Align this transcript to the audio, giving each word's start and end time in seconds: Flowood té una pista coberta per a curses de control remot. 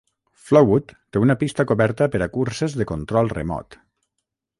Flowood 0.43 0.93
té 1.17 1.21
una 1.25 1.35
pista 1.43 1.65
coberta 1.71 2.07
per 2.15 2.21
a 2.27 2.29
curses 2.39 2.77
de 2.81 2.87
control 2.93 3.31
remot. 3.39 3.79